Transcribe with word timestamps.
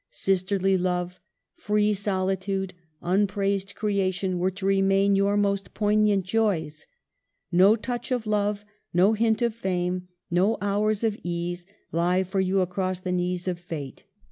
Sis 0.09 0.41
terly 0.41 0.79
love, 0.81 1.19
free 1.53 1.93
solitude, 1.93 2.73
unpraised 3.03 3.75
creation, 3.75 4.39
were 4.39 4.49
to 4.49 4.65
remain 4.65 5.15
your 5.15 5.37
most 5.37 5.75
poignant 5.75 6.25
joys. 6.25 6.87
No 7.51 7.75
touch 7.75 8.09
of 8.09 8.25
love, 8.25 8.65
no 8.95 9.13
hint 9.13 9.43
of 9.43 9.53
fame, 9.53 10.07
no 10.31 10.57
hours 10.59 11.03
of 11.03 11.19
ease, 11.21 11.67
lie 11.91 12.23
for 12.23 12.39
you 12.39 12.61
across 12.61 12.99
the 13.01 13.11
knees 13.11 13.47
of 13.47 13.59
Fate. 13.59 14.05